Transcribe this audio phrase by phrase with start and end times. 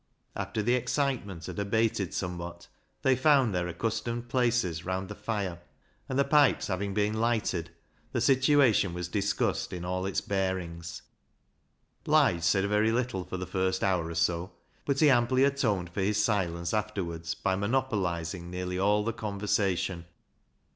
[0.35, 2.67] After the excitement had abated somewhat,
[3.03, 5.59] they found their accustomed places round the fire,
[6.09, 7.67] and the pipes having been lighted,
[8.11, 11.03] the 156 BECKSIDE LIGHTS situation was discussed in all its bearings.
[12.07, 14.53] Lige said very little for the first hour or so,
[14.85, 20.07] but he amply atoned for his silence afterwards by monopolising nearly all the conversation.